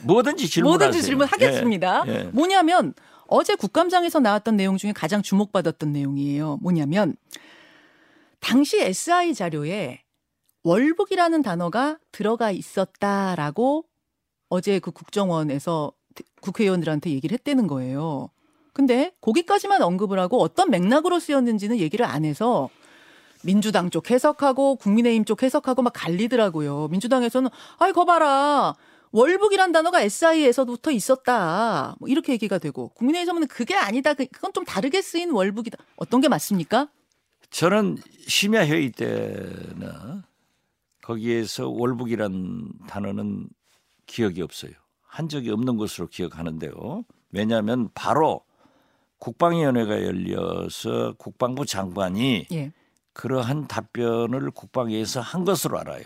뭐든지 0.03 0.49
질문하세요. 0.49 0.87
뭐든지 0.89 1.07
질문하겠습니다. 1.07 2.05
예, 2.07 2.13
예. 2.13 2.23
뭐냐면 2.25 2.95
어제 3.27 3.55
국감장에서 3.55 4.21
나왔던 4.21 4.57
내용 4.57 4.77
중에 4.77 4.93
가장 4.93 5.23
주목받았던 5.23 5.93
내용이에요. 5.93 6.59
뭐냐면 6.63 7.17
당시 8.41 8.81
SI 8.81 9.35
자료에 9.35 10.03
월북이라는 10.63 11.43
단어가 11.43 11.99
들어가 12.13 12.51
있었다라고 12.51 13.85
어제 14.49 14.79
그 14.79 14.91
국정원에서 14.91 15.93
국회의원들한테 16.41 17.11
얘기를 17.11 17.35
했다는 17.35 17.67
거예요. 17.67 18.31
근데 18.73 19.13
거기까지만 19.21 19.83
언급을 19.83 20.19
하고 20.19 20.41
어떤 20.41 20.71
맥락으로 20.71 21.21
쓰였는지는 21.21 21.79
얘기를 21.79 22.05
안 22.05 22.25
해서 22.25 22.69
민주당 23.43 23.91
쪽 23.91 24.11
해석하고 24.11 24.77
국민의힘 24.77 25.25
쪽 25.25 25.43
해석하고 25.43 25.83
막 25.83 25.93
갈리더라고요. 25.95 26.89
민주당에서는 26.89 27.51
아이 27.79 27.93
거 27.93 28.05
봐라. 28.05 28.75
월북이란 29.15 29.71
단어가 29.71 30.01
SI에서부터 30.01 30.91
있었다. 30.91 31.95
뭐 32.01 32.09
이렇게 32.09 32.33
얘기가 32.33 32.59
되고 32.59 32.89
국민의힘에서는 32.89 33.47
그게 33.47 33.77
아니다. 33.77 34.13
그, 34.13 34.27
그건 34.27 34.53
좀 34.53 34.65
다르게 34.65 35.01
쓰인 35.03 35.31
월북이다. 35.31 35.79
어떤 35.95 36.21
게 36.21 36.29
맞습니까? 36.29 36.89
저는 37.51 37.99
심야 38.27 38.67
회의 38.67 38.91
때나 38.91 40.25
거기에서 41.01 41.69
월북이란 41.69 42.73
단어는 42.89 43.49
기억이 44.07 44.43
없어요. 44.43 44.73
한 45.03 45.29
적이 45.29 45.51
없는 45.51 45.77
것으로 45.77 46.09
기억하는데요. 46.09 47.05
왜냐하면 47.31 47.91
바로 47.95 48.41
국방위원회가 49.19 50.03
열려서 50.03 51.15
국방부 51.19 51.65
장관이 51.65 52.47
예. 52.51 52.73
그러한 53.13 53.69
답변을 53.69 54.51
국방위에서 54.51 55.21
한 55.21 55.45
것으로 55.45 55.79
알아요. 55.79 56.03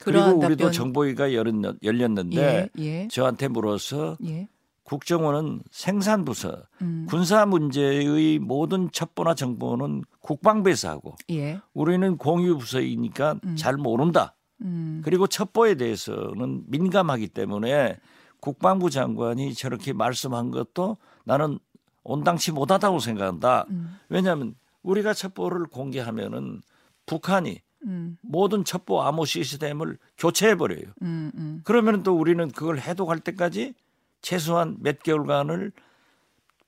그리고 0.00 0.26
우리도 0.38 0.64
답변... 0.64 0.72
정보위가 0.72 1.34
열렸는데 1.34 2.36
예, 2.36 2.68
예. 2.78 3.08
저한테 3.08 3.48
물어서 3.48 4.16
예. 4.26 4.48
국정원은 4.84 5.62
생산부서 5.70 6.64
음. 6.82 7.06
군사 7.08 7.46
문제의 7.46 8.38
모든 8.38 8.90
첩보나 8.90 9.34
정보는 9.34 10.02
국방부에서 10.20 10.90
하고 10.90 11.14
예. 11.30 11.60
우리는 11.72 12.16
공유부서이니까 12.16 13.40
음. 13.44 13.56
잘 13.56 13.76
모른다. 13.76 14.34
음. 14.62 15.00
그리고 15.04 15.26
첩보에 15.26 15.76
대해서는 15.76 16.64
민감하기 16.66 17.28
때문에 17.28 17.98
국방부 18.40 18.90
장관이 18.90 19.54
저렇게 19.54 19.92
말씀한 19.92 20.50
것도 20.50 20.96
나는 21.24 21.58
온당치 22.04 22.50
못하다고 22.52 22.98
생각한다. 22.98 23.66
음. 23.70 23.96
왜냐하면 24.08 24.54
우리가 24.82 25.14
첩보를 25.14 25.66
공개하면은 25.66 26.60
북한이 27.06 27.60
음. 27.86 28.16
모든 28.22 28.64
첩보 28.64 29.02
암호 29.02 29.24
시스템을 29.24 29.98
교체해 30.18 30.56
버려요. 30.56 30.84
음, 31.02 31.32
음. 31.34 31.60
그러면 31.64 32.02
또 32.02 32.14
우리는 32.14 32.50
그걸 32.50 32.78
해독할 32.78 33.20
때까지 33.20 33.74
최소한 34.20 34.76
몇 34.80 35.02
개월간을 35.02 35.72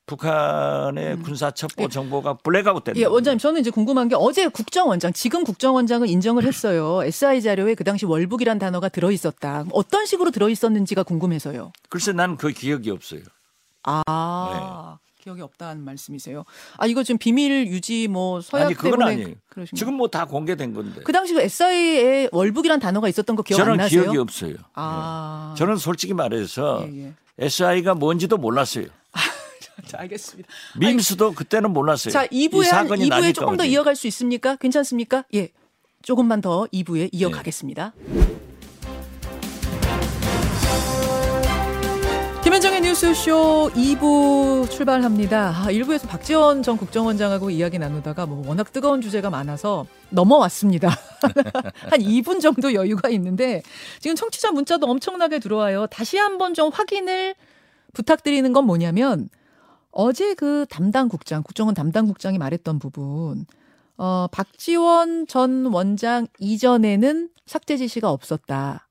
북한의 0.07 1.15
음. 1.15 1.23
군사 1.23 1.51
첩보 1.51 1.85
예. 1.85 1.89
정보가 1.89 2.35
블랙아웃 2.39 2.85
된다. 2.85 3.01
예, 3.01 3.07
원장님 3.07 3.39
저는 3.39 3.61
이제 3.61 3.71
궁금한 3.71 4.09
게 4.09 4.15
어제 4.19 4.49
국정원장 4.49 5.13
지금 5.15 5.45
국정원장은 5.45 6.09
인정을 6.09 6.45
했어요. 6.45 7.01
SI 7.05 7.41
자료에 7.41 7.75
그 7.75 7.85
당시 7.85 8.05
월북이란 8.05 8.59
단어가 8.59 8.89
들어 8.91 9.11
있었다. 9.11 9.65
어떤 9.73 10.05
식으로 10.05 10.31
들어 10.31 10.51
있었는지가 10.51 11.05
궁금해서요. 11.05 11.73
글쎄 11.89 12.13
나는 12.13 12.37
그 12.37 12.51
기억이 12.51 12.91
없어요. 12.91 13.23
아. 13.83 14.03
네. 14.53 14.84
기억이 15.25 15.41
없다는 15.41 15.83
말씀이세요. 15.87 16.45
아 16.77 16.87
이거 16.87 17.03
지금 17.03 17.17
비밀 17.19 17.67
유지 17.67 18.09
뭐 18.09 18.43
서약 18.43 18.67
아니 18.67 18.75
그건 18.75 19.01
아니에요. 19.03 19.29
그러신가요? 19.49 19.79
지금 19.79 19.95
뭐 19.95 20.09
다 20.09 20.27
공개된 20.27 20.75
건데. 20.75 21.01
그 21.03 21.13
당시 21.13 21.33
그 21.33 21.41
SI에 21.41 22.29
월북이란 22.31 22.79
단어가 22.79 23.09
있었던 23.09 23.35
거 23.35 23.43
기억 23.43 23.59
안 23.61 23.79
나세요? 23.79 23.89
저는 23.89 24.03
기억이 24.05 24.19
없어요. 24.19 24.55
아. 24.75 25.55
네. 25.55 25.59
저는 25.59 25.77
솔직히 25.79 26.13
말해서 26.13 26.87
예, 26.93 27.07
예. 27.07 27.15
SI가 27.39 27.95
뭔지도 27.95 28.37
몰랐어요. 28.37 28.85
자, 29.89 29.99
알겠습니다. 30.01 30.47
밈스도 30.79 31.27
아니, 31.29 31.35
그때는 31.35 31.73
몰랐어요. 31.73 32.13
자, 32.13 32.27
2부에 32.27 32.71
한 32.71 32.87
2부에 32.87 33.35
조금 33.35 33.57
더 33.57 33.65
이어갈 33.65 33.97
수 33.97 34.07
있습니까? 34.09 34.57
괜찮습니까? 34.57 35.25
예. 35.35 35.49
조금만 36.03 36.43
더 36.43 36.69
2부에 36.73 37.09
이어가겠습니다. 37.13 37.95
네. 37.97 38.24
뉴스쇼 42.95 43.71
2부 43.75 44.71
출발합니다. 44.71 45.49
아, 45.49 45.67
1부에서 45.67 46.09
박지원 46.09 46.63
전 46.63 46.77
국정원장하고 46.77 47.51
이야기 47.51 47.77
나누다가 47.77 48.25
뭐 48.25 48.47
워낙 48.47 48.73
뜨거운 48.73 49.01
주제가 49.01 49.31
많아서 49.31 49.85
넘어왔습니다. 50.11 50.91
한 51.91 51.99
2분 51.99 52.41
정도 52.41 52.73
여유가 52.73 53.09
있는데 53.09 53.63
지금 53.99 54.15
청취자 54.15 54.53
문자도 54.53 54.87
엄청나게 54.87 55.41
들어와요. 55.41 55.89
다시 55.89 56.19
한번 56.19 56.55
좀 56.55 56.71
확인을 56.73 57.35
부탁드리는 57.95 58.53
건 58.53 58.65
뭐냐면 58.65 59.29
어제 59.91 60.35
그 60.35 60.65
담당 60.71 61.09
국장, 61.09 61.43
국정원 61.43 61.75
담당 61.75 62.07
국장이 62.07 62.39
말했던 62.39 62.79
부분, 62.79 63.45
어, 63.97 64.29
박지원 64.31 65.27
전 65.27 65.67
원장 65.67 66.29
이전에는 66.39 67.29
삭제 67.45 67.77
지시가 67.77 68.09
없었다. 68.13 68.84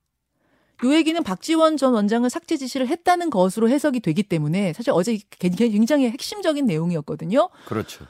요 0.83 0.93
얘기는 0.93 1.21
박지원 1.23 1.77
전 1.77 1.93
원장은 1.93 2.29
삭제 2.29 2.57
지시를 2.57 2.87
했다는 2.87 3.29
것으로 3.29 3.69
해석이 3.69 3.99
되기 3.99 4.23
때문에 4.23 4.73
사실 4.73 4.91
어제 4.91 5.19
굉장히 5.39 6.09
핵심적인 6.09 6.65
내용이었거든요. 6.65 7.49
그렇죠. 7.65 8.05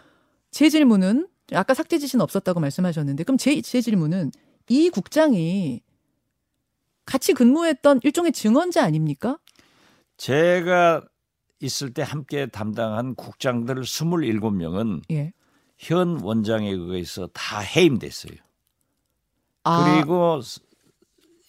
제 0.51 0.69
질문은 0.69 1.27
아까 1.51 1.73
삭제 1.73 1.97
지시는 1.97 2.23
없었다고 2.23 2.59
말씀하셨는데 2.59 3.23
그럼 3.23 3.37
제, 3.37 3.61
제 3.61 3.81
질문은 3.81 4.31
이 4.69 4.89
국장이 4.89 5.81
같이 7.05 7.33
근무했던 7.33 7.99
일종의 8.03 8.31
증언자 8.31 8.83
아닙니까? 8.83 9.37
제가 10.17 11.01
있을 11.59 11.93
때 11.93 12.01
함께 12.01 12.47
담당한 12.47 13.15
국장들 13.15 13.81
27명은 13.81 15.01
예. 15.11 15.33
현 15.77 16.19
원장에 16.21 16.69
의해서 16.69 17.27
다 17.33 17.59
해임됐어요. 17.59 18.35
아. 19.63 19.95
그리고 19.95 20.39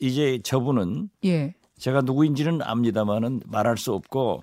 이제 0.01 0.41
저분은 0.43 1.11
예. 1.25 1.55
제가 1.79 2.03
누구인지는 2.03 2.63
압니다만은 2.63 3.43
말할 3.47 3.77
수 3.77 3.93
없고 3.93 4.43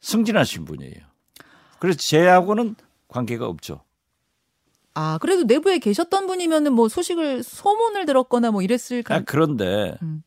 승진하신 0.00 0.64
분이에요. 0.64 1.10
그래서 1.78 1.98
제하고는 1.98 2.74
관계가 3.08 3.46
없죠. 3.46 3.82
아, 4.94 5.18
그래도 5.18 5.44
내부에 5.44 5.78
계셨던 5.78 6.26
분이면은 6.26 6.72
뭐 6.72 6.88
소식을 6.88 7.42
소문을 7.42 8.06
들었거나 8.06 8.50
뭐 8.50 8.62
이랬을 8.62 9.02
까 9.02 9.16
아, 9.16 9.22
그런데 9.24 9.96
음. 10.02 10.22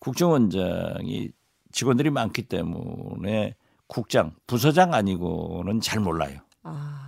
국정원장이 0.00 1.30
직원들이 1.72 2.10
많기 2.10 2.42
때문에 2.42 3.54
국장, 3.86 4.34
부서장 4.46 4.94
아니고는 4.94 5.80
잘 5.80 6.00
몰라요. 6.00 6.40
아, 6.62 7.07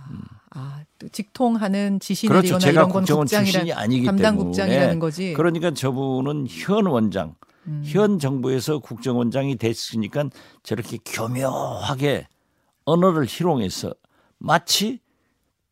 아, 0.53 0.83
또 0.99 1.07
직통하는 1.07 1.99
지시 1.99 2.27
그렇죠. 2.27 2.57
이런 2.67 2.89
건 2.89 3.05
국장이 3.05 3.71
아니기 3.71 4.05
담당 4.05 4.35
때문에 4.35 4.43
국장이라는 4.43 4.99
거지. 4.99 5.33
그러니까 5.33 5.71
저분은 5.71 6.47
현 6.49 6.87
원장, 6.87 7.35
음. 7.67 7.81
현 7.85 8.19
정부에서 8.19 8.79
국정원장이 8.79 9.55
됐으니까 9.55 10.29
저렇게 10.63 10.97
교묘하게 11.05 12.27
언어를 12.83 13.25
희롱해서 13.27 13.93
마치 14.39 14.99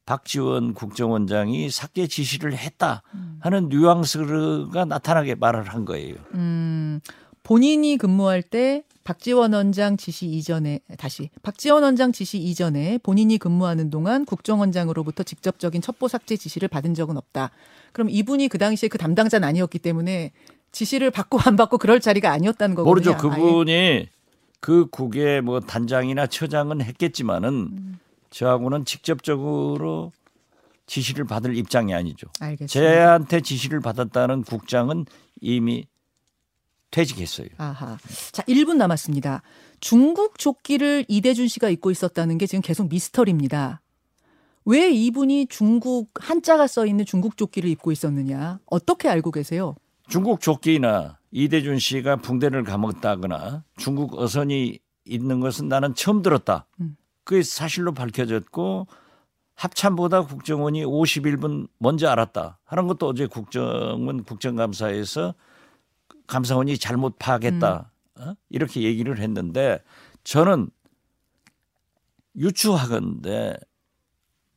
박지원 0.05 0.73
국정원장이 0.73 1.69
삭제 1.69 2.07
지시를 2.07 2.55
했다 2.55 3.03
음. 3.13 3.37
하는 3.41 3.69
뉘앙스가 3.69 4.85
나타나게 4.85 5.35
말을 5.35 5.63
한 5.63 5.85
거예요. 5.85 6.15
음, 6.33 6.99
본인이 7.43 7.97
근무할 7.97 8.41
때 8.41 8.83
박지원 9.03 9.53
원장 9.53 9.97
지시 9.97 10.27
이전에 10.27 10.81
다시 10.97 11.29
박지원 11.41 11.81
원장 11.81 12.11
지시 12.11 12.37
이전에 12.37 12.99
본인이 13.01 13.37
근무하는 13.39 13.89
동안 13.89 14.23
국정원장으로부터 14.25 15.23
직접적인 15.23 15.81
첩보 15.81 16.07
삭제 16.07 16.37
지시를 16.37 16.67
받은 16.67 16.93
적은 16.93 17.17
없다. 17.17 17.49
그럼 17.91 18.09
이분이 18.11 18.49
그 18.49 18.57
당시에 18.59 18.87
그 18.87 18.97
담당자는 18.99 19.47
아니었기 19.47 19.79
때문에 19.79 20.31
지시를 20.71 21.09
받고 21.09 21.39
안 21.39 21.55
받고 21.55 21.79
그럴 21.79 21.99
자리가 21.99 22.31
아니었다는 22.31 22.75
거거든요. 22.75 23.11
모르죠. 23.13 23.17
그분이 23.17 23.71
아예. 23.71 24.09
그 24.59 24.87
국의 24.89 25.41
뭐 25.41 25.59
단장이나 25.59 26.27
처장은 26.27 26.81
했겠지만은 26.81 27.49
음. 27.49 27.99
저하고는 28.29 28.85
직접적으로 28.85 30.11
지시를 30.85 31.25
받을 31.25 31.55
입장이 31.55 31.93
아니죠. 31.93 32.27
알겠습니다. 32.39 32.67
제한테 32.67 33.41
지시를 33.41 33.79
받았다는 33.79 34.43
국장은 34.43 35.05
이미 35.41 35.85
퇴직했어요. 36.91 37.47
아하. 37.57 37.97
자, 38.31 38.43
1분 38.43 38.75
남았습니다. 38.77 39.41
중국 39.79 40.37
조끼를 40.37 41.05
이대준 41.07 41.47
씨가 41.47 41.69
입고 41.69 41.91
있었다는 41.91 42.37
게 42.37 42.47
지금 42.47 42.61
계속 42.61 42.89
미스터리입니다. 42.89 43.81
왜 44.65 44.91
이분이 44.91 45.47
중국 45.47 46.09
한자가 46.15 46.67
써 46.67 46.85
있는 46.85 47.05
중국 47.05 47.37
조끼를 47.37 47.69
입고 47.69 47.91
있었느냐? 47.91 48.59
어떻게 48.65 49.07
알고 49.09 49.31
계세요? 49.31 49.75
중국 50.07 50.41
조끼나 50.41 51.17
이대준 51.31 51.79
씨가 51.79 52.17
붕대를 52.17 52.63
감았다거나 52.63 53.63
중국 53.77 54.17
어선이 54.19 54.79
있는 55.05 55.39
것은 55.39 55.69
나는 55.69 55.95
처음 55.95 56.21
들었다. 56.21 56.65
음. 56.81 56.97
그게 57.23 57.43
사실로 57.43 57.93
밝혀졌고 57.93 58.87
합참보다 59.55 60.21
국정원이 60.23 60.85
51분 60.85 61.67
먼저 61.77 62.07
알았다 62.07 62.59
하는 62.63 62.87
것도 62.87 63.07
어제 63.07 63.27
국정원 63.27 64.23
국정감사에서 64.23 65.35
감사원이 66.29 66.77
잘못 66.77 67.17
파악했다. 67.19 67.91
음. 68.17 68.21
어? 68.21 68.35
이렇게 68.49 68.83
얘기를 68.83 69.19
했는데 69.19 69.83
저는 70.23 70.69
유추하건데 72.35 73.57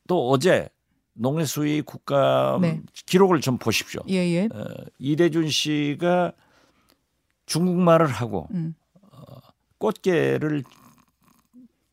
또 0.07 0.29
어제 0.29 0.69
농해수위 1.13 1.81
국감 1.81 2.61
네. 2.61 2.81
기록을 3.05 3.41
좀 3.41 3.57
보십시오. 3.57 4.01
예, 4.09 4.15
예. 4.15 4.45
어, 4.45 4.65
이대준 4.99 5.49
씨가 5.49 6.33
중국말을 7.45 8.07
하고 8.07 8.47
음. 8.51 8.75
꽃게를 9.77 10.63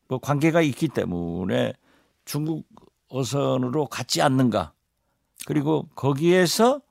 뭐 0.07 0.19
관계가 0.19 0.61
있기 0.61 0.87
때문에 0.89 1.73
중국 2.25 2.67
어선으로 3.09 3.87
갔지 3.87 4.21
않는가. 4.21 4.73
그리고 5.45 5.87
거기에서 5.95 6.81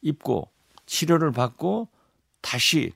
입고 0.00 0.53
치료를 0.86 1.32
받고 1.32 1.88
다시 2.40 2.92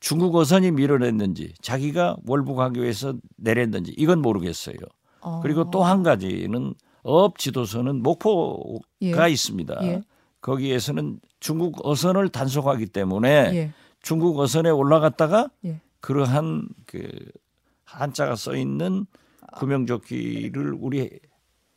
중국 0.00 0.36
어선이 0.36 0.70
밀어냈는지 0.72 1.54
자기가 1.62 2.16
월북하교에서 2.26 3.14
내렸는지 3.36 3.94
이건 3.96 4.20
모르겠어요. 4.20 4.76
어. 5.20 5.40
그리고 5.42 5.70
또 5.70 5.82
한 5.82 6.02
가지는 6.02 6.74
어업 7.02 7.38
지도선은 7.38 8.02
목포가 8.02 9.28
예. 9.28 9.32
있습니다. 9.32 9.78
예. 9.82 10.02
거기에서는 10.40 11.20
중국 11.40 11.86
어선을 11.86 12.28
단속하기 12.28 12.86
때문에 12.86 13.30
예. 13.54 13.72
중국 14.02 14.38
어선에 14.38 14.68
올라갔다가 14.70 15.48
예. 15.64 15.80
그러한 16.00 16.68
그 16.86 17.08
한자가 17.84 18.36
써 18.36 18.54
있는 18.54 19.06
구명조끼를 19.56 20.74
우리 20.78 21.18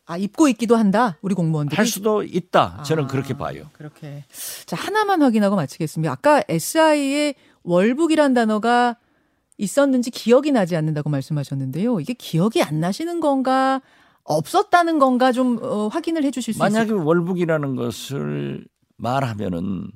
아, 0.07 0.17
입고 0.17 0.47
있기도 0.47 0.77
한다. 0.77 1.17
우리 1.21 1.35
공무원들이. 1.35 1.75
할 1.75 1.85
수도 1.85 2.23
있다. 2.23 2.81
저는 2.83 3.03
아, 3.03 3.07
그렇게 3.07 3.37
봐요. 3.37 3.65
그렇게. 3.73 4.23
자, 4.65 4.77
하나만 4.77 5.21
확인하고 5.21 5.57
마치겠습니다. 5.57 6.09
아까 6.11 6.41
SI에 6.47 7.35
월북이란 7.63 8.33
단어가 8.33 8.95
있었는지 9.57 10.09
기억이 10.09 10.53
나지 10.53 10.77
않는다고 10.77 11.09
말씀하셨는데요. 11.09 11.99
이게 11.99 12.13
기억이 12.13 12.63
안 12.63 12.79
나시는 12.79 13.19
건가? 13.19 13.81
없었다는 14.23 14.97
건가 14.99 15.31
좀 15.33 15.59
어, 15.61 15.87
확인을 15.89 16.23
해 16.23 16.31
주실 16.31 16.53
수 16.53 16.59
만약에 16.59 16.85
있을까요? 16.85 17.05
월북이라는 17.05 17.75
것을 17.75 18.65
말하면은 18.95 19.89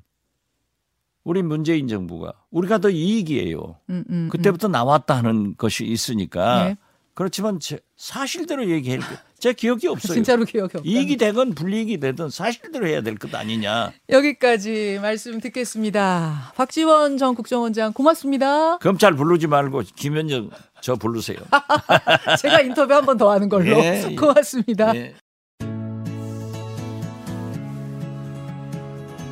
우리 1.23 1.43
문재인 1.43 1.87
정부가 1.87 2.33
우리가 2.49 2.79
더 2.79 2.89
이익이에요. 2.89 3.75
음, 3.89 4.03
음, 4.09 4.29
그때부터 4.31 4.67
나왔다 4.67 5.15
하는 5.15 5.55
것이 5.55 5.85
있으니까 5.85 6.63
네. 6.65 6.77
그렇지만 7.13 7.59
제 7.59 7.79
사실대로 7.97 8.69
얘기할 8.69 8.99
게 8.99 9.05
제 9.41 9.53
기억이 9.53 9.87
음. 9.87 9.93
없어요. 9.97 10.13
진짜로 10.13 10.45
기억이 10.45 10.77
없다. 10.77 10.87
이익이 10.87 11.17
되건 11.17 11.55
불이익이 11.55 11.97
되든 11.99 12.29
사실대로 12.29 12.85
해야 12.85 13.01
될 13.01 13.15
것 13.17 13.33
아니냐. 13.33 13.91
여기까지 14.09 14.99
말씀 15.01 15.39
듣겠습니다. 15.39 16.53
박지원 16.55 17.17
전 17.17 17.33
국정원장 17.33 17.91
고맙습니다. 17.91 18.77
검찰 18.77 19.15
부르지 19.15 19.47
말고 19.47 19.81
김현정 19.95 20.51
저 20.81 20.95
부르세요. 20.95 21.37
제가 22.39 22.61
인터뷰 22.61 22.93
한 22.93 23.03
번 23.05 23.17
더 23.17 23.31
하는 23.31 23.49
걸로 23.49 23.65
예, 23.83 24.05
예. 24.11 24.15
고맙습니다. 24.15 24.95
예. 24.95 25.15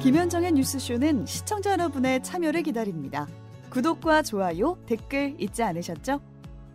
김현정의 0.01 0.53
뉴스쇼는 0.53 1.25
시청자 1.27 1.71
여러분의 1.73 2.23
참여를 2.23 2.63
기다립니다. 2.63 3.27
구독과 3.69 4.23
좋아요, 4.23 4.77
댓글 4.87 5.35
잊지 5.37 5.61
않으셨죠? 5.61 6.19